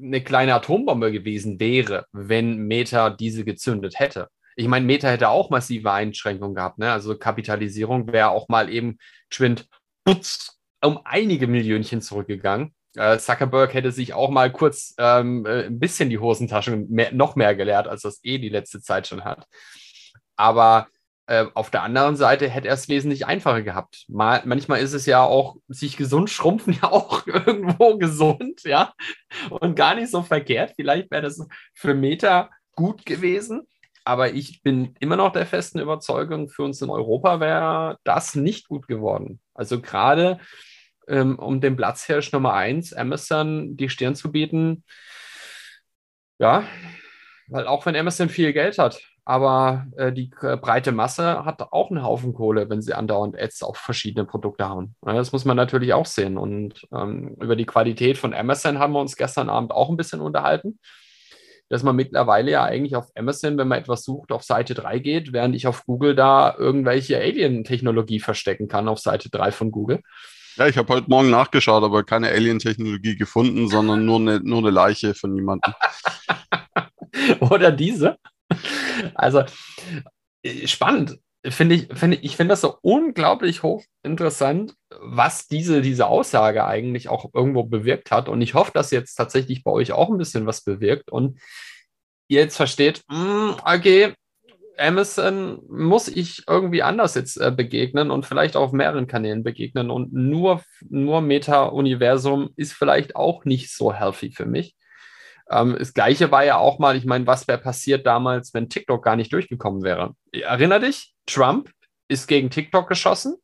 eine 0.00 0.22
kleine 0.22 0.54
Atombombe 0.54 1.12
gewesen 1.12 1.60
wäre, 1.60 2.06
wenn 2.12 2.58
Meta 2.58 3.10
diese 3.10 3.44
gezündet 3.44 3.98
hätte. 3.98 4.28
Ich 4.56 4.68
meine, 4.68 4.86
Meta 4.86 5.08
hätte 5.08 5.28
auch 5.28 5.50
massive 5.50 5.92
Einschränkungen 5.92 6.54
gehabt. 6.54 6.78
Ne? 6.78 6.90
Also 6.90 7.16
Kapitalisierung 7.16 8.12
wäre 8.12 8.30
auch 8.30 8.48
mal 8.48 8.68
eben 8.72 8.98
geschwind 9.28 9.68
um 10.82 11.00
einige 11.04 11.46
Millionchen 11.46 12.00
zurückgegangen. 12.00 12.74
Äh, 12.96 13.18
Zuckerberg 13.18 13.74
hätte 13.74 13.92
sich 13.92 14.14
auch 14.14 14.30
mal 14.30 14.50
kurz 14.50 14.94
ähm, 14.98 15.44
äh, 15.46 15.66
ein 15.66 15.78
bisschen 15.78 16.10
die 16.10 16.18
Hosentaschen 16.18 16.88
mehr, 16.90 17.12
noch 17.12 17.36
mehr 17.36 17.54
geleert, 17.54 17.86
als 17.86 18.02
das 18.02 18.20
eh 18.22 18.38
die 18.38 18.48
letzte 18.48 18.80
Zeit 18.80 19.06
schon 19.06 19.24
hat. 19.24 19.46
Aber 20.36 20.88
äh, 21.28 21.46
auf 21.52 21.70
der 21.70 21.82
anderen 21.82 22.16
Seite 22.16 22.48
hätte 22.48 22.68
er 22.68 22.74
es 22.74 22.88
wesentlich 22.88 23.26
einfacher 23.26 23.60
gehabt. 23.62 24.06
Mal, 24.08 24.40
manchmal 24.46 24.80
ist 24.80 24.94
es 24.94 25.04
ja 25.04 25.22
auch, 25.22 25.56
sich 25.68 25.98
gesund 25.98 26.30
schrumpfen 26.30 26.72
ja 26.82 26.90
auch 26.90 27.26
irgendwo 27.26 27.98
gesund, 27.98 28.62
ja, 28.64 28.94
und 29.50 29.76
gar 29.76 29.94
nicht 29.94 30.10
so 30.10 30.22
verkehrt. 30.22 30.72
Vielleicht 30.74 31.10
wäre 31.10 31.22
das 31.22 31.46
für 31.74 31.94
Meta 31.94 32.50
gut 32.74 33.04
gewesen. 33.04 33.66
Aber 34.04 34.32
ich 34.32 34.62
bin 34.62 34.94
immer 35.00 35.16
noch 35.16 35.32
der 35.32 35.44
festen 35.44 35.80
Überzeugung, 35.80 36.48
für 36.48 36.62
uns 36.62 36.80
in 36.80 36.88
Europa 36.88 37.40
wäre 37.40 37.98
das 38.04 38.34
nicht 38.34 38.66
gut 38.66 38.88
geworden. 38.88 39.38
Also 39.52 39.82
gerade 39.82 40.38
ähm, 41.08 41.38
um 41.38 41.60
dem 41.60 41.76
Platzhirsch 41.76 42.32
Nummer 42.32 42.54
eins, 42.54 42.94
Amazon, 42.94 43.76
die 43.76 43.90
Stirn 43.90 44.14
zu 44.14 44.32
bieten, 44.32 44.82
ja, 46.38 46.66
weil 47.48 47.66
auch 47.66 47.84
wenn 47.84 47.96
Amazon 47.96 48.30
viel 48.30 48.54
Geld 48.54 48.78
hat, 48.78 48.98
aber 49.28 49.86
äh, 49.98 50.10
die 50.10 50.30
äh, 50.40 50.56
breite 50.56 50.90
Masse 50.90 51.44
hat 51.44 51.60
auch 51.60 51.90
einen 51.90 52.02
Haufen 52.02 52.32
Kohle, 52.32 52.70
wenn 52.70 52.80
sie 52.80 52.94
andauernd 52.94 53.38
Ads 53.38 53.62
auf 53.62 53.76
verschiedene 53.76 54.24
Produkte 54.24 54.70
hauen. 54.70 54.94
Ja, 55.04 55.12
das 55.12 55.32
muss 55.32 55.44
man 55.44 55.54
natürlich 55.54 55.92
auch 55.92 56.06
sehen. 56.06 56.38
Und 56.38 56.86
ähm, 56.94 57.36
über 57.38 57.54
die 57.54 57.66
Qualität 57.66 58.16
von 58.16 58.32
Amazon 58.32 58.78
haben 58.78 58.94
wir 58.94 59.00
uns 59.02 59.16
gestern 59.16 59.50
Abend 59.50 59.70
auch 59.70 59.90
ein 59.90 59.98
bisschen 59.98 60.22
unterhalten. 60.22 60.78
Dass 61.68 61.82
man 61.82 61.94
mittlerweile 61.94 62.52
ja 62.52 62.64
eigentlich 62.64 62.96
auf 62.96 63.10
Amazon, 63.16 63.58
wenn 63.58 63.68
man 63.68 63.78
etwas 63.78 64.02
sucht, 64.02 64.32
auf 64.32 64.44
Seite 64.44 64.72
3 64.72 64.98
geht, 65.00 65.34
während 65.34 65.54
ich 65.54 65.66
auf 65.66 65.84
Google 65.84 66.14
da 66.14 66.54
irgendwelche 66.56 67.18
Alien-Technologie 67.18 68.20
verstecken 68.20 68.66
kann 68.66 68.88
auf 68.88 68.98
Seite 68.98 69.28
3 69.28 69.52
von 69.52 69.70
Google. 69.70 70.00
Ja, 70.56 70.68
ich 70.68 70.78
habe 70.78 70.90
heute 70.94 71.10
Morgen 71.10 71.28
nachgeschaut, 71.28 71.84
aber 71.84 72.02
keine 72.02 72.30
Alien-Technologie 72.30 73.16
gefunden, 73.16 73.68
sondern 73.68 74.06
nur 74.06 74.20
eine, 74.20 74.40
nur 74.40 74.60
eine 74.60 74.70
Leiche 74.70 75.12
von 75.12 75.36
jemandem. 75.36 75.74
oder 77.40 77.70
diese. 77.70 78.16
Also 79.14 79.44
äh, 80.42 80.66
spannend. 80.66 81.18
Finde 81.46 81.76
ich, 81.76 81.88
finde 81.94 82.16
ich 82.16 82.36
finde 82.36 82.52
das 82.52 82.62
so 82.62 82.78
unglaublich 82.82 83.62
hochinteressant, 83.62 84.74
was 85.00 85.46
diese, 85.46 85.82
diese 85.82 86.06
Aussage 86.08 86.66
eigentlich 86.66 87.08
auch 87.08 87.30
irgendwo 87.32 87.62
bewirkt 87.62 88.10
hat. 88.10 88.28
Und 88.28 88.42
ich 88.42 88.54
hoffe, 88.54 88.72
dass 88.74 88.90
jetzt 88.90 89.14
tatsächlich 89.14 89.62
bei 89.62 89.70
euch 89.70 89.92
auch 89.92 90.10
ein 90.10 90.18
bisschen 90.18 90.46
was 90.46 90.62
bewirkt 90.62 91.10
und 91.10 91.38
ihr 92.26 92.40
jetzt 92.40 92.56
versteht, 92.56 93.02
mh, 93.08 93.16
hm, 93.16 93.56
okay, 93.64 94.14
Amazon 94.78 95.60
muss 95.68 96.08
ich 96.08 96.44
irgendwie 96.48 96.82
anders 96.82 97.14
jetzt 97.14 97.36
äh, 97.36 97.50
begegnen 97.50 98.10
und 98.10 98.26
vielleicht 98.26 98.56
auf 98.56 98.72
mehreren 98.72 99.06
Kanälen 99.06 99.42
begegnen. 99.42 99.90
Und 99.90 100.12
nur, 100.12 100.62
nur 100.88 101.20
Meta-Universum 101.20 102.50
ist 102.56 102.72
vielleicht 102.72 103.16
auch 103.16 103.44
nicht 103.44 103.74
so 103.74 103.92
healthy 103.92 104.30
für 104.30 104.46
mich. 104.46 104.76
Ähm, 105.50 105.76
das 105.78 105.94
Gleiche 105.94 106.30
war 106.30 106.44
ja 106.44 106.58
auch 106.58 106.78
mal, 106.78 106.96
ich 106.96 107.04
meine, 107.04 107.26
was 107.26 107.48
wäre 107.48 107.58
passiert 107.58 108.06
damals, 108.06 108.54
wenn 108.54 108.68
TikTok 108.68 109.02
gar 109.02 109.16
nicht 109.16 109.32
durchgekommen 109.32 109.82
wäre? 109.82 110.14
Erinner 110.32 110.80
dich, 110.80 111.14
Trump 111.26 111.70
ist 112.08 112.26
gegen 112.26 112.50
TikTok 112.50 112.88
geschossen. 112.88 113.36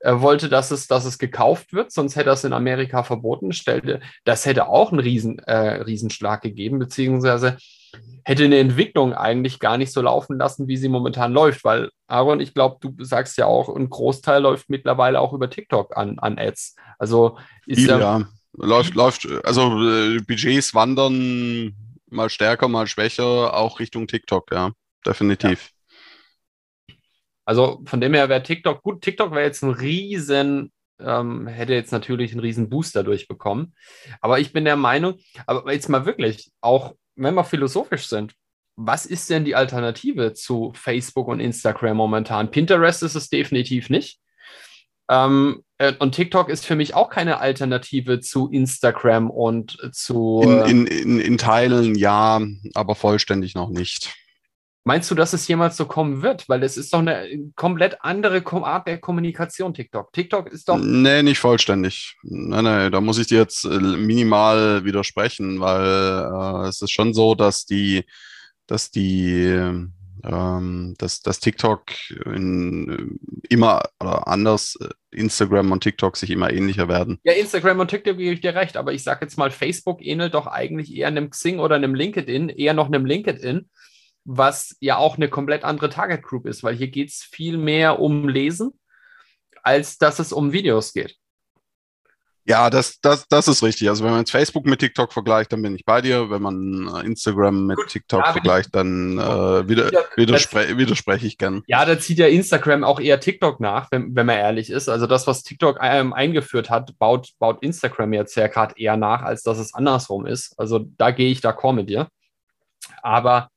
Er 0.00 0.20
wollte, 0.20 0.48
dass 0.48 0.70
es, 0.70 0.86
dass 0.86 1.06
es 1.06 1.18
gekauft 1.18 1.72
wird, 1.72 1.90
sonst 1.90 2.16
hätte 2.16 2.30
er 2.30 2.34
es 2.34 2.44
in 2.44 2.52
Amerika 2.52 3.02
verboten. 3.04 3.52
Stellte, 3.52 4.00
das 4.24 4.44
hätte 4.44 4.68
auch 4.68 4.92
einen 4.92 5.00
Riesen, 5.00 5.38
äh, 5.38 5.82
Riesenschlag 5.82 6.42
gegeben, 6.42 6.78
beziehungsweise 6.78 7.56
hätte 8.24 8.44
eine 8.44 8.58
Entwicklung 8.58 9.14
eigentlich 9.14 9.60
gar 9.60 9.78
nicht 9.78 9.92
so 9.92 10.02
laufen 10.02 10.38
lassen, 10.38 10.68
wie 10.68 10.76
sie 10.76 10.88
momentan 10.88 11.32
läuft. 11.32 11.64
Weil, 11.64 11.90
Aaron, 12.06 12.40
ich 12.40 12.52
glaube, 12.52 12.76
du 12.80 13.02
sagst 13.04 13.38
ja 13.38 13.46
auch, 13.46 13.74
ein 13.74 13.88
Großteil 13.88 14.42
läuft 14.42 14.68
mittlerweile 14.68 15.20
auch 15.20 15.32
über 15.32 15.48
TikTok 15.48 15.96
an, 15.96 16.18
an 16.18 16.38
Ads. 16.38 16.76
Also 16.98 17.38
ist 17.66 17.86
ja, 17.86 17.98
ja 17.98 18.28
läuft, 18.56 18.94
läuft, 18.94 19.28
also 19.44 19.82
äh, 19.82 20.20
Budgets 20.20 20.74
wandern 20.74 21.74
mal 22.08 22.30
stärker, 22.30 22.68
mal 22.68 22.86
schwächer, 22.86 23.54
auch 23.54 23.80
Richtung 23.80 24.06
TikTok, 24.06 24.52
ja, 24.52 24.72
definitiv. 25.06 25.70
Ja. 26.88 26.94
Also 27.46 27.82
von 27.84 28.00
dem 28.00 28.14
her 28.14 28.28
wäre 28.28 28.42
TikTok, 28.42 28.82
gut, 28.82 29.02
TikTok 29.02 29.32
wäre 29.32 29.44
jetzt 29.44 29.62
ein 29.62 29.70
riesen, 29.70 30.72
ähm, 30.98 31.46
hätte 31.46 31.74
jetzt 31.74 31.92
natürlich 31.92 32.32
einen 32.32 32.40
riesen 32.40 32.70
Booster 32.70 33.02
durchbekommen. 33.02 33.74
Aber 34.20 34.38
ich 34.38 34.52
bin 34.52 34.64
der 34.64 34.76
Meinung, 34.76 35.18
aber 35.46 35.72
jetzt 35.72 35.88
mal 35.88 36.06
wirklich, 36.06 36.50
auch 36.60 36.94
wenn 37.16 37.34
wir 37.34 37.44
philosophisch 37.44 38.06
sind, 38.06 38.34
was 38.76 39.06
ist 39.06 39.30
denn 39.30 39.44
die 39.44 39.54
Alternative 39.54 40.32
zu 40.32 40.72
Facebook 40.74 41.28
und 41.28 41.40
Instagram 41.40 41.96
momentan? 41.96 42.50
Pinterest 42.50 43.02
ist 43.02 43.14
es 43.14 43.28
definitiv 43.28 43.88
nicht. 43.88 44.18
Ähm, 45.08 45.62
äh, 45.78 45.92
und 45.98 46.12
TikTok 46.12 46.48
ist 46.48 46.64
für 46.64 46.76
mich 46.76 46.94
auch 46.94 47.10
keine 47.10 47.40
Alternative 47.40 48.20
zu 48.20 48.48
Instagram 48.50 49.30
und 49.30 49.78
zu. 49.92 50.40
In, 50.42 50.50
äh, 50.50 50.70
in, 50.70 50.86
in, 50.86 51.20
in 51.20 51.38
Teilen 51.38 51.94
ja, 51.94 52.40
aber 52.74 52.94
vollständig 52.94 53.54
noch 53.54 53.70
nicht. 53.70 54.14
Meinst 54.86 55.10
du, 55.10 55.14
dass 55.14 55.32
es 55.32 55.48
jemals 55.48 55.78
so 55.78 55.86
kommen 55.86 56.20
wird? 56.20 56.46
Weil 56.50 56.62
es 56.62 56.76
ist 56.76 56.92
doch 56.92 56.98
eine 56.98 57.26
komplett 57.56 57.96
andere 58.02 58.44
Art 58.64 58.86
der 58.86 58.98
Kommunikation, 58.98 59.72
TikTok. 59.72 60.12
TikTok 60.12 60.52
ist 60.52 60.68
doch. 60.68 60.76
Nee, 60.78 61.22
nicht 61.22 61.38
vollständig. 61.38 62.16
Nein, 62.22 62.64
nein, 62.64 62.92
da 62.92 63.00
muss 63.00 63.16
ich 63.16 63.26
dir 63.26 63.38
jetzt 63.38 63.64
äh, 63.64 63.78
minimal 63.78 64.84
widersprechen, 64.84 65.58
weil 65.60 66.66
äh, 66.66 66.68
es 66.68 66.82
ist 66.82 66.90
schon 66.90 67.14
so, 67.14 67.34
dass 67.34 67.64
die, 67.64 68.04
dass 68.66 68.90
die 68.90 69.88
ähm, 70.24 70.94
dass, 70.98 71.20
dass 71.20 71.40
TikTok 71.40 71.82
in, 72.26 73.18
äh, 73.42 73.52
immer 73.52 73.82
oder 74.00 74.26
anders, 74.26 74.76
äh, 74.80 74.88
Instagram 75.10 75.72
und 75.72 75.82
TikTok 75.82 76.16
sich 76.16 76.30
immer 76.30 76.52
ähnlicher 76.52 76.88
werden. 76.88 77.20
Ja, 77.24 77.34
Instagram 77.34 77.80
und 77.80 77.88
TikTok 77.88 78.16
gebe 78.16 78.32
ich 78.32 78.40
dir 78.40 78.54
recht, 78.54 78.76
aber 78.76 78.92
ich 78.92 79.02
sage 79.02 79.24
jetzt 79.24 79.36
mal, 79.36 79.50
Facebook 79.50 80.04
ähnelt 80.04 80.34
doch 80.34 80.46
eigentlich 80.46 80.94
eher 80.94 81.08
einem 81.08 81.30
Xing 81.30 81.58
oder 81.58 81.76
einem 81.76 81.94
LinkedIn, 81.94 82.48
eher 82.48 82.74
noch 82.74 82.86
einem 82.86 83.04
LinkedIn, 83.04 83.68
was 84.24 84.76
ja 84.80 84.96
auch 84.96 85.16
eine 85.16 85.28
komplett 85.28 85.64
andere 85.64 85.90
Target 85.90 86.22
Group 86.22 86.46
ist, 86.46 86.62
weil 86.62 86.74
hier 86.74 86.88
geht 86.88 87.10
es 87.10 87.22
viel 87.22 87.58
mehr 87.58 88.00
um 88.00 88.28
Lesen, 88.28 88.72
als 89.62 89.98
dass 89.98 90.18
es 90.18 90.32
um 90.32 90.52
Videos 90.52 90.92
geht. 90.92 91.16
Ja, 92.46 92.68
das, 92.68 93.00
das, 93.00 93.26
das 93.28 93.48
ist 93.48 93.62
richtig. 93.62 93.88
Also 93.88 94.04
wenn 94.04 94.10
man 94.10 94.20
jetzt 94.20 94.30
Facebook 94.30 94.66
mit 94.66 94.80
TikTok 94.80 95.14
vergleicht, 95.14 95.52
dann 95.52 95.62
bin 95.62 95.74
ich 95.74 95.84
bei 95.86 96.02
dir. 96.02 96.28
Wenn 96.28 96.42
man 96.42 96.90
äh, 96.94 97.06
Instagram 97.06 97.66
mit 97.66 97.76
Gut, 97.78 97.88
TikTok 97.88 98.24
ja, 98.24 98.32
vergleicht, 98.32 98.74
dann 98.74 99.18
äh, 99.18 99.68
wieder, 99.68 99.90
widerspre 100.16 100.76
widerspreche 100.76 101.26
ich 101.26 101.38
gern. 101.38 101.62
Ja, 101.66 101.86
da 101.86 101.98
zieht 101.98 102.18
ja 102.18 102.26
Instagram 102.26 102.84
auch 102.84 103.00
eher 103.00 103.18
TikTok 103.18 103.60
nach, 103.60 103.90
wenn, 103.90 104.14
wenn 104.14 104.26
man 104.26 104.36
ehrlich 104.36 104.68
ist. 104.68 104.90
Also 104.90 105.06
das, 105.06 105.26
was 105.26 105.42
TikTok 105.42 105.78
ähm, 105.80 106.12
eingeführt 106.12 106.68
hat, 106.68 106.98
baut, 106.98 107.30
baut 107.38 107.62
Instagram 107.62 108.12
jetzt 108.12 108.34
ja 108.34 108.48
gerade 108.48 108.74
eher 108.76 108.98
nach, 108.98 109.22
als 109.22 109.42
dass 109.42 109.58
es 109.58 109.72
andersrum 109.74 110.26
ist. 110.26 110.58
Also 110.58 110.80
da 110.98 111.12
gehe 111.12 111.30
ich 111.30 111.40
d'accord 111.40 111.72
mit 111.72 111.88
dir. 111.88 112.08
Aber 113.00 113.48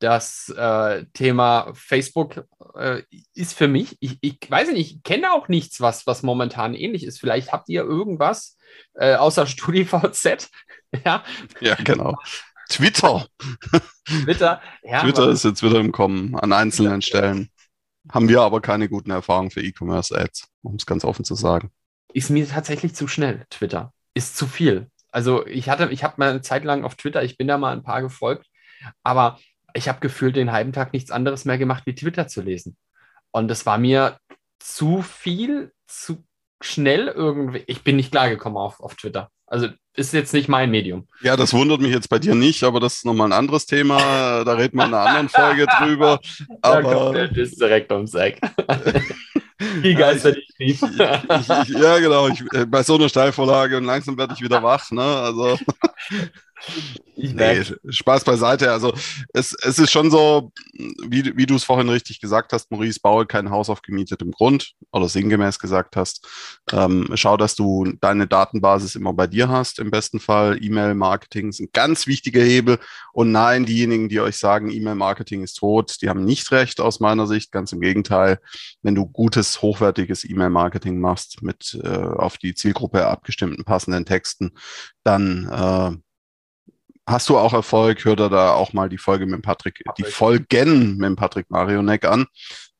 das 0.00 0.48
äh, 0.48 1.04
Thema 1.12 1.72
Facebook 1.74 2.46
äh, 2.74 3.02
ist 3.34 3.52
für 3.52 3.68
mich, 3.68 3.96
ich, 4.00 4.18
ich 4.22 4.38
weiß 4.48 4.72
nicht, 4.72 4.96
ich 4.96 5.02
kenne 5.02 5.32
auch 5.32 5.48
nichts, 5.48 5.80
was, 5.80 6.06
was 6.06 6.22
momentan 6.22 6.74
ähnlich 6.74 7.04
ist. 7.04 7.20
Vielleicht 7.20 7.52
habt 7.52 7.68
ihr 7.68 7.82
irgendwas 7.82 8.56
äh, 8.94 9.14
außer 9.14 9.46
StudiVZ. 9.46 10.50
ja. 11.04 11.22
ja, 11.60 11.74
genau. 11.76 12.16
Twitter. 12.70 13.26
Twitter, 14.06 14.62
ja, 14.82 15.02
Twitter 15.02 15.28
ist 15.28 15.44
jetzt 15.44 15.62
wieder 15.62 15.78
im 15.78 15.92
Kommen 15.92 16.34
an 16.36 16.52
einzelnen 16.52 17.02
Stellen. 17.02 17.50
Haben 18.10 18.28
wir 18.28 18.40
aber 18.40 18.60
keine 18.60 18.88
guten 18.88 19.10
Erfahrungen 19.10 19.50
für 19.50 19.62
E-Commerce-Ads, 19.62 20.48
um 20.62 20.76
es 20.76 20.86
ganz 20.86 21.04
offen 21.04 21.24
zu 21.24 21.34
sagen. 21.34 21.70
Ist 22.14 22.30
mir 22.30 22.48
tatsächlich 22.48 22.94
zu 22.94 23.06
schnell, 23.06 23.44
Twitter. 23.50 23.92
Ist 24.14 24.36
zu 24.36 24.46
viel. 24.46 24.88
Also 25.10 25.46
ich 25.46 25.68
hatte, 25.68 25.90
ich 25.90 26.04
habe 26.04 26.14
mal 26.16 26.30
eine 26.30 26.40
Zeit 26.40 26.64
lang 26.64 26.84
auf 26.84 26.94
Twitter, 26.94 27.22
ich 27.22 27.36
bin 27.36 27.48
da 27.48 27.58
mal 27.58 27.72
ein 27.72 27.82
paar 27.82 28.00
gefolgt, 28.00 28.46
aber 29.02 29.38
ich 29.74 29.88
habe 29.88 30.00
gefühlt 30.00 30.36
den 30.36 30.52
halben 30.52 30.72
Tag 30.72 30.92
nichts 30.92 31.10
anderes 31.10 31.44
mehr 31.44 31.58
gemacht, 31.58 31.84
wie 31.86 31.94
Twitter 31.94 32.28
zu 32.28 32.42
lesen. 32.42 32.76
Und 33.30 33.48
das 33.48 33.66
war 33.66 33.78
mir 33.78 34.18
zu 34.58 35.02
viel, 35.02 35.72
zu 35.86 36.24
schnell 36.60 37.08
irgendwie. 37.08 37.64
Ich 37.66 37.82
bin 37.82 37.96
nicht 37.96 38.10
klargekommen 38.10 38.58
auf, 38.58 38.80
auf 38.80 38.94
Twitter. 38.94 39.30
Also 39.46 39.68
ist 39.96 40.12
jetzt 40.12 40.32
nicht 40.32 40.48
mein 40.48 40.70
Medium. 40.70 41.08
Ja, 41.22 41.36
das 41.36 41.52
wundert 41.52 41.80
mich 41.80 41.92
jetzt 41.92 42.08
bei 42.08 42.20
dir 42.20 42.36
nicht, 42.36 42.62
aber 42.62 42.78
das 42.78 42.98
ist 42.98 43.04
nochmal 43.04 43.28
ein 43.28 43.32
anderes 43.32 43.66
Thema. 43.66 44.44
Da 44.44 44.52
reden 44.52 44.78
wir 44.78 44.86
in 44.86 44.94
einer 44.94 45.04
anderen 45.04 45.28
Folge 45.28 45.66
drüber. 45.78 46.20
Aber 46.62 47.12
der 47.12 47.36
ist 47.36 47.60
direkt 47.60 47.90
ums 47.90 48.14
Eck. 48.14 48.40
Die 49.82 49.94
Geister, 49.94 50.34
ich, 50.36 50.48
ich, 50.58 50.82
ich, 50.82 51.68
Ja, 51.68 51.98
genau. 51.98 52.28
Äh, 52.28 52.64
bei 52.66 52.82
so 52.82 52.94
einer 52.94 53.08
Steilvorlage 53.08 53.76
und 53.76 53.84
langsam 53.84 54.16
werde 54.16 54.32
ich 54.34 54.40
wieder 54.40 54.62
wach. 54.62 54.90
Ne? 54.90 55.02
Also. 55.02 55.58
Nee, 57.16 57.64
Spaß 57.88 58.24
beiseite. 58.24 58.70
Also 58.70 58.94
es, 59.32 59.54
es 59.62 59.78
ist 59.78 59.90
schon 59.90 60.10
so, 60.10 60.52
wie, 60.72 61.36
wie 61.36 61.46
du 61.46 61.54
es 61.54 61.64
vorhin 61.64 61.88
richtig 61.88 62.20
gesagt 62.20 62.52
hast, 62.52 62.70
Maurice, 62.70 63.00
baue 63.00 63.26
kein 63.26 63.50
Haus 63.50 63.68
auf 63.68 63.82
gemietetem 63.82 64.30
Grund 64.30 64.72
oder 64.92 65.08
sinngemäß 65.08 65.58
gesagt 65.58 65.96
hast. 65.96 66.26
Ähm, 66.72 67.10
schau, 67.14 67.36
dass 67.36 67.54
du 67.54 67.92
deine 68.00 68.26
Datenbasis 68.26 68.94
immer 68.94 69.12
bei 69.12 69.26
dir 69.26 69.48
hast, 69.48 69.78
im 69.78 69.90
besten 69.90 70.20
Fall. 70.20 70.62
E-Mail-Marketing 70.62 71.48
ist 71.50 71.60
ein 71.60 71.68
ganz 71.72 72.06
wichtiger 72.06 72.42
Hebel. 72.42 72.78
Und 73.12 73.32
nein, 73.32 73.66
diejenigen, 73.66 74.08
die 74.08 74.20
euch 74.20 74.36
sagen, 74.36 74.70
E-Mail-Marketing 74.70 75.42
ist 75.42 75.54
tot, 75.54 75.96
die 76.02 76.08
haben 76.08 76.24
nicht 76.24 76.50
recht 76.52 76.80
aus 76.80 77.00
meiner 77.00 77.26
Sicht. 77.26 77.52
Ganz 77.52 77.72
im 77.72 77.80
Gegenteil. 77.80 78.38
Wenn 78.82 78.94
du 78.94 79.06
gutes, 79.06 79.62
hochwertiges 79.62 80.28
E-Mail-Marketing 80.28 81.00
machst 81.00 81.42
mit 81.42 81.78
äh, 81.82 81.88
auf 81.88 82.38
die 82.38 82.54
Zielgruppe 82.54 83.06
abgestimmten 83.06 83.64
passenden 83.64 84.06
Texten, 84.06 84.52
dann 85.02 85.48
äh, 85.48 86.09
hast 87.10 87.28
du 87.28 87.38
auch 87.38 87.52
Erfolg, 87.52 88.04
hör 88.04 88.16
da 88.16 88.54
auch 88.54 88.72
mal 88.72 88.88
die 88.88 88.98
Folge 88.98 89.26
mit 89.26 89.42
Patrick, 89.42 89.82
Patrick. 89.84 90.06
die 90.06 90.10
Folgen 90.10 90.96
mit 90.96 91.16
Patrick 91.16 91.50
Marionek 91.50 92.04
an, 92.04 92.26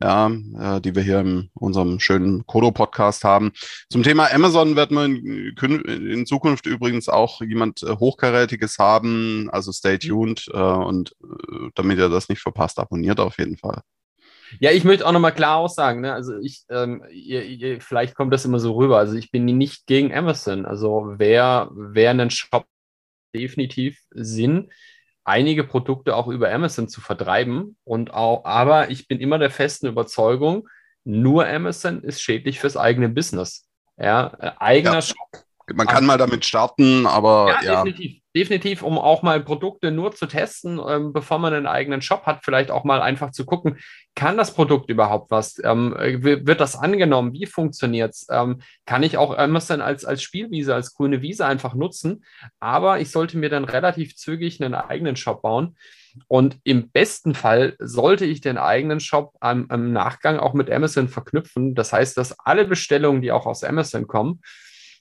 ja, 0.00 0.28
äh, 0.28 0.80
die 0.80 0.94
wir 0.94 1.02
hier 1.02 1.20
in 1.20 1.50
unserem 1.54 2.00
schönen 2.00 2.46
Kodo-Podcast 2.46 3.25
haben. 3.25 3.52
Zum 3.90 4.02
Thema 4.02 4.32
Amazon 4.32 4.76
wird 4.76 4.90
man 4.90 5.16
in, 5.16 5.54
in, 5.84 6.26
Zukunft 6.26 6.66
übrigens 6.66 7.08
auch 7.08 7.40
jemand 7.40 7.82
äh, 7.82 7.96
Hochkarätiges 7.96 8.78
haben, 8.78 9.50
also 9.50 9.72
stay 9.72 9.94
mhm. 9.94 9.99
tuned 9.99 10.49
äh, 10.52 10.58
und 10.58 11.12
äh, 11.22 11.68
damit 11.75 11.99
ihr 11.99 12.08
das 12.08 12.28
nicht 12.28 12.40
verpasst, 12.40 12.78
abonniert 12.78 13.20
auf 13.20 13.38
jeden 13.38 13.56
Fall. 13.56 13.82
Ja, 14.58 14.72
ich 14.72 14.82
möchte 14.82 15.06
auch 15.06 15.12
nochmal 15.12 15.34
klar 15.34 15.58
aussagen, 15.58 16.00
ne? 16.00 16.12
also 16.12 16.37
ich, 16.38 16.64
ähm, 16.70 17.04
ihr, 17.12 17.44
ihr, 17.44 17.80
vielleicht 17.80 18.16
kommt 18.16 18.32
das 18.32 18.44
immer 18.44 18.58
so 18.58 18.72
rüber, 18.75 18.99
also 18.99 19.14
ich 19.14 19.30
bin 19.30 19.44
nicht 19.44 19.87
gegen 19.87 20.12
Amazon, 20.12 20.66
also 20.66 21.14
wer, 21.18 21.70
wer 21.72 22.10
einen 22.10 22.30
Shop 22.30 22.66
definitiv 23.34 23.99
Sinn, 24.10 24.70
einige 25.25 25.64
Produkte 25.64 26.16
auch 26.16 26.28
über 26.28 26.52
Amazon 26.52 26.88
zu 26.88 27.00
vertreiben. 27.00 27.76
Und 27.84 28.12
auch, 28.12 28.44
aber 28.44 28.90
ich 28.90 29.08
bin 29.08 29.20
immer 29.20 29.38
der 29.38 29.50
festen 29.50 29.87
Überzeugung, 29.87 30.68
nur 31.04 31.46
Amazon 31.46 32.02
ist 32.02 32.20
schädlich 32.22 32.60
fürs 32.60 32.76
eigene 32.76 33.08
Business. 33.08 33.66
Ja, 33.96 34.32
äh, 34.38 34.52
eigener 34.58 34.94
ja. 34.94 35.02
Shop. 35.02 35.44
Man 35.72 35.87
kann 35.87 36.04
mal 36.04 36.18
damit 36.18 36.44
starten, 36.44 37.06
aber 37.06 37.54
ja. 37.62 37.62
ja. 37.62 37.84
Definitiv 37.84 38.19
definitiv, 38.34 38.82
um 38.82 38.99
auch 38.99 39.22
mal 39.22 39.42
Produkte 39.42 39.90
nur 39.90 40.12
zu 40.12 40.26
testen, 40.26 40.80
ähm, 40.87 41.12
bevor 41.12 41.38
man 41.38 41.52
einen 41.52 41.66
eigenen 41.66 42.02
Shop 42.02 42.26
hat, 42.26 42.44
vielleicht 42.44 42.70
auch 42.70 42.84
mal 42.84 43.02
einfach 43.02 43.32
zu 43.32 43.44
gucken, 43.44 43.78
kann 44.14 44.37
das 44.37 44.54
Produkt 44.54 44.88
überhaupt 44.90 45.30
was? 45.30 45.60
Ähm, 45.64 45.94
wird 45.99 46.60
das 46.60 46.76
angenommen? 46.76 47.32
Wie 47.32 47.46
funktioniert 47.46 48.12
es? 48.12 48.26
Ähm, 48.30 48.60
kann 48.87 49.02
ich 49.02 49.16
auch 49.16 49.37
Amazon 49.37 49.80
als, 49.80 50.04
als 50.04 50.22
Spielwiese, 50.22 50.75
als 50.75 50.94
grüne 50.94 51.22
Wiese 51.22 51.44
einfach 51.46 51.75
nutzen? 51.75 52.25
Aber 52.60 53.00
ich 53.00 53.10
sollte 53.10 53.37
mir 53.38 53.49
dann 53.49 53.64
relativ 53.64 54.16
zügig 54.16 54.62
einen 54.62 54.75
eigenen 54.75 55.16
Shop 55.16 55.42
bauen. 55.42 55.76
Und 56.26 56.58
im 56.64 56.90
besten 56.90 57.34
Fall 57.34 57.76
sollte 57.78 58.25
ich 58.26 58.40
den 58.40 58.58
eigenen 58.58 59.00
Shop 59.00 59.32
am, 59.40 59.66
am 59.68 59.92
Nachgang 59.92 60.38
auch 60.38 60.54
mit 60.54 60.70
Amazon 60.70 61.08
verknüpfen. 61.08 61.75
Das 61.75 61.92
heißt, 61.92 62.16
dass 62.16 62.38
alle 62.40 62.64
Bestellungen, 62.64 63.22
die 63.22 63.32
auch 63.32 63.46
aus 63.46 63.64
Amazon 63.64 64.06
kommen, 64.06 64.40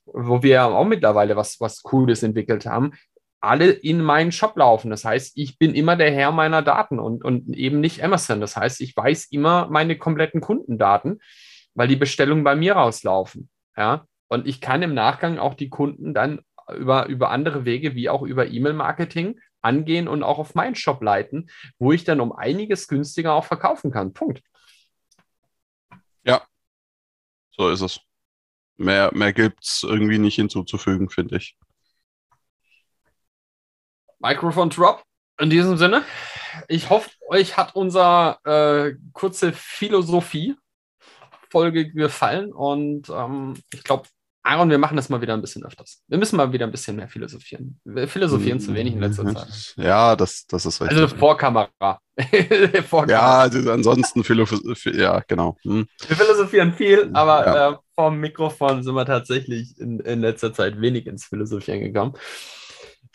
wo 0.05 0.43
wir 0.43 0.65
auch 0.65 0.85
mittlerweile 0.85 1.35
was, 1.35 1.59
was 1.59 1.83
Cooles 1.83 2.23
entwickelt 2.23 2.65
haben, 2.65 2.93
alle 3.41 3.69
in 3.69 4.01
meinen 4.01 4.31
Shop 4.31 4.57
laufen. 4.57 4.89
Das 4.89 5.05
heißt, 5.05 5.33
ich 5.35 5.57
bin 5.57 5.73
immer 5.73 5.95
der 5.95 6.11
Herr 6.11 6.31
meiner 6.31 6.61
Daten 6.61 6.99
und, 6.99 7.23
und 7.23 7.49
eben 7.55 7.79
nicht 7.79 8.03
Amazon. 8.03 8.41
Das 8.41 8.57
heißt, 8.57 8.81
ich 8.81 8.95
weiß 8.95 9.25
immer 9.31 9.67
meine 9.69 9.97
kompletten 9.97 10.41
Kundendaten, 10.41 11.19
weil 11.73 11.87
die 11.87 11.95
Bestellungen 11.95 12.43
bei 12.43 12.55
mir 12.55 12.73
rauslaufen. 12.73 13.49
Ja, 13.77 14.05
und 14.27 14.47
ich 14.47 14.61
kann 14.61 14.81
im 14.81 14.93
Nachgang 14.93 15.39
auch 15.39 15.53
die 15.53 15.69
Kunden 15.69 16.13
dann 16.13 16.41
über, 16.75 17.07
über 17.07 17.31
andere 17.31 17.65
Wege, 17.65 17.95
wie 17.95 18.09
auch 18.09 18.21
über 18.21 18.47
E-Mail-Marketing, 18.47 19.39
angehen 19.61 20.07
und 20.07 20.23
auch 20.23 20.39
auf 20.39 20.55
meinen 20.55 20.75
Shop 20.75 21.01
leiten, 21.01 21.49
wo 21.79 21.91
ich 21.91 22.03
dann 22.03 22.21
um 22.21 22.31
einiges 22.31 22.87
günstiger 22.87 23.33
auch 23.33 23.45
verkaufen 23.45 23.91
kann. 23.91 24.13
Punkt. 24.13 24.41
Ja, 26.23 26.45
so 27.51 27.69
ist 27.69 27.81
es. 27.81 27.99
Mehr, 28.77 29.11
mehr 29.13 29.33
gibt 29.33 29.63
es 29.63 29.83
irgendwie 29.83 30.19
nicht 30.19 30.35
hinzuzufügen, 30.35 31.09
finde 31.09 31.37
ich. 31.37 31.57
Microphone 34.19 34.69
Drop. 34.69 35.03
In 35.41 35.49
diesem 35.49 35.77
Sinne, 35.77 36.03
ich 36.67 36.89
hoffe, 36.89 37.09
euch 37.29 37.55
hat 37.55 37.73
unser 37.73 38.39
äh, 38.43 38.95
kurze 39.13 39.53
Philosophie-Folge 39.53 41.91
gefallen 41.91 42.51
und 42.51 43.09
ähm, 43.09 43.53
ich 43.73 43.83
glaube, 43.83 44.03
Aaron, 44.43 44.69
wir 44.69 44.77
machen 44.77 44.95
das 44.97 45.09
mal 45.09 45.21
wieder 45.21 45.33
ein 45.33 45.41
bisschen 45.41 45.65
öfters. 45.65 46.01
Wir 46.07 46.17
müssen 46.17 46.37
mal 46.37 46.51
wieder 46.53 46.65
ein 46.65 46.71
bisschen 46.71 46.95
mehr 46.95 47.07
philosophieren. 47.09 47.79
Wir 47.83 48.07
philosophieren 48.07 48.59
zu 48.59 48.73
wenig 48.73 48.93
in 48.93 49.01
letzter 49.01 49.23
Mhm. 49.25 49.35
Zeit. 49.35 49.73
Ja, 49.77 50.15
das, 50.15 50.47
das 50.47 50.65
ist 50.65 50.81
richtig. 50.81 50.97
Also 50.97 51.15
vor 51.17 51.37
Kamera. 51.37 51.69
vor 52.87 53.07
ja, 53.09 53.19
Kamera. 53.19 53.41
also 53.41 53.71
ansonsten 53.71 54.23
Philosophie, 54.23 54.97
ja, 54.97 55.21
genau. 55.27 55.57
Hm. 55.63 55.87
Wir 56.07 56.15
philosophieren 56.15 56.73
viel, 56.73 57.09
aber 57.13 57.45
Ja. 57.45 57.69
äh, 57.71 57.75
vom 57.95 58.17
Mikrofon 58.19 58.81
sind 58.81 58.95
wir 58.95 59.05
tatsächlich 59.05 59.77
in, 59.77 59.99
in 59.99 60.21
letzter 60.21 60.53
Zeit 60.53 60.79
wenig 60.81 61.05
ins 61.05 61.25
Philosophieren 61.25 61.81
gekommen. 61.81 62.13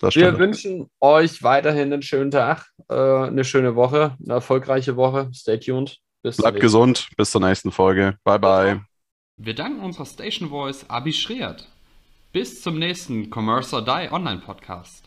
Das 0.00 0.14
Wir 0.16 0.38
wünschen 0.38 0.88
euch 1.00 1.42
weiterhin 1.42 1.92
einen 1.92 2.02
schönen 2.02 2.30
Tag, 2.30 2.66
äh, 2.88 2.94
eine 2.94 3.44
schöne 3.44 3.76
Woche, 3.76 4.16
eine 4.22 4.34
erfolgreiche 4.34 4.96
Woche. 4.96 5.30
Stay 5.32 5.58
tuned. 5.58 5.98
Bis 6.22 6.38
Bleibt 6.38 6.56
zum 6.56 6.62
gesund. 6.62 7.08
Bis 7.16 7.30
zur 7.30 7.40
nächsten 7.40 7.70
Folge. 7.70 8.16
Bye, 8.24 8.38
bye. 8.38 8.80
Wir 9.36 9.54
danken 9.54 9.80
unserer 9.80 10.06
Station 10.06 10.48
Voice 10.48 10.88
Abi 10.88 11.12
Schreert. 11.12 11.68
Bis 12.32 12.62
zum 12.62 12.78
nächsten 12.78 13.30
Commerce 13.30 13.74
or 13.74 13.84
Die 13.84 14.10
Online 14.10 14.40
Podcast. 14.40 15.04